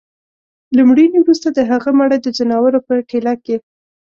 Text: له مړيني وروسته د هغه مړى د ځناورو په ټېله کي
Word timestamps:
له 0.75 0.81
مړيني 0.89 1.19
وروسته 1.21 1.47
د 1.51 1.59
هغه 1.71 1.89
مړى 1.99 2.17
د 2.21 2.27
ځناورو 2.39 2.79
په 2.87 2.93
ټېله 3.09 3.33
کي 3.45 3.55